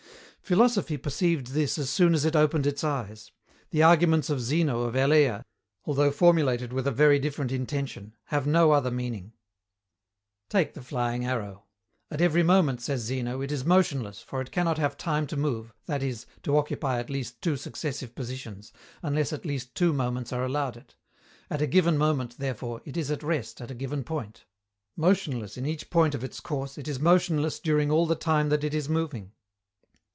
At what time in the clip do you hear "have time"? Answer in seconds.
14.77-15.25